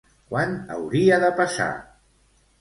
Quan 0.29 0.55
hauria 0.75 1.19
de 1.25 1.29
passar? 1.41 1.69